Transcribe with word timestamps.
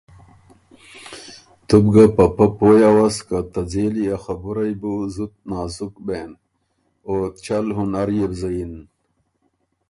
تُو 1.67 1.75
بو 1.83 1.89
ګه 1.93 2.05
په 2.15 2.25
پۀ 2.35 2.45
پویٛ 2.57 2.81
اؤس 2.91 3.17
که 3.27 3.37
ته 3.51 3.61
ځېلی 3.71 4.05
ا 4.15 4.17
خبُرئ 4.23 4.73
بُو 4.81 4.91
زُت 5.15 5.33
نازُک 5.49 5.95
بېن۔ 6.05 6.31
او 7.07 7.13
چل 7.45 7.65
هُنر 7.77 8.09
يې 8.17 8.25
بو 8.29 8.37
زَیِن۔ 8.41 8.73